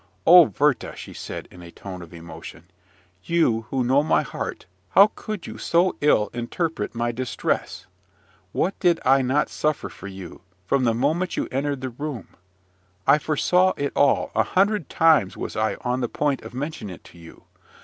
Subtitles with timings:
[0.25, 2.71] "O Werther!" she said, in a tone of emotion,
[3.23, 7.85] "you, who know my heart, how could you so ill interpret my distress?
[8.51, 12.29] What did I not suffer for you, from the moment you entered the room!
[13.05, 17.03] I foresaw it all, a hundred times was I on the point of mentioning it
[17.03, 17.43] to you.